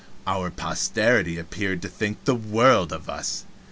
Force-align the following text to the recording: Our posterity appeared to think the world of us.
Our 0.25 0.49
posterity 0.49 1.37
appeared 1.37 1.83
to 1.83 1.87
think 1.87 2.25
the 2.25 2.33
world 2.33 2.91
of 2.91 3.07
us. 3.07 3.45